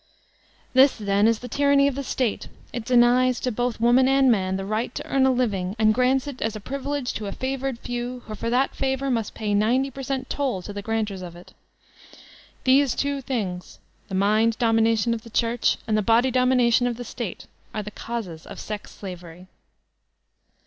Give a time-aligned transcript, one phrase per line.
[0.73, 4.55] This, then, is the tyranny of the State; it denies, to both woman and man,
[4.55, 7.77] the right to earn a living, and grants it as a privilege to a favored
[7.77, 11.35] few who for that favor must pay ninety per cent toll to the granters of
[11.35, 11.53] it
[12.63, 13.77] These two things,
[14.07, 17.91] the mind domination of the Church, and the body domination of the State are the
[17.91, 19.45] causes of Sex Slavery.